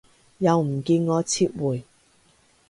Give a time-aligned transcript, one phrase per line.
[0.39, 1.83] 又唔見我撤回